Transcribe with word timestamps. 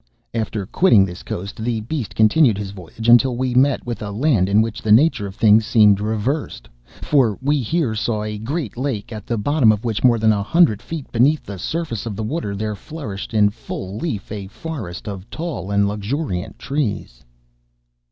"'After 0.33 0.65
quitting 0.65 1.05
this 1.05 1.21
coast, 1.21 1.57
the 1.57 1.81
beast 1.81 2.15
continued 2.15 2.57
his 2.57 2.71
voyage 2.71 3.07
until 3.07 3.37
we 3.37 3.53
met 3.53 3.85
with 3.85 4.01
a 4.01 4.09
land 4.09 4.49
in 4.49 4.59
which 4.63 4.81
the 4.81 4.91
nature 4.91 5.27
of 5.27 5.35
things 5.35 5.63
seemed 5.63 5.99
reversed—for 6.01 7.37
we 7.39 7.61
here 7.61 7.93
saw 7.93 8.23
a 8.23 8.39
great 8.39 8.75
lake, 8.75 9.11
at 9.11 9.27
the 9.27 9.37
bottom 9.37 9.71
of 9.71 9.85
which, 9.85 10.03
more 10.03 10.17
than 10.17 10.33
a 10.33 10.41
hundred 10.41 10.81
feet 10.81 11.11
beneath 11.11 11.43
the 11.43 11.59
surface 11.59 12.07
of 12.07 12.15
the 12.15 12.23
water, 12.23 12.55
there 12.55 12.73
flourished 12.73 13.31
in 13.35 13.51
full 13.51 13.95
leaf 13.95 14.31
a 14.31 14.47
forest 14.47 15.07
of 15.07 15.29
tall 15.29 15.69
and 15.69 15.87
luxuriant 15.87 16.57
trees. 16.57 17.23